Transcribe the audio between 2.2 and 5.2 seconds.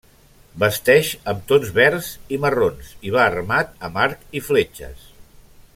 i marrons, i va armat amb arc i fletxes.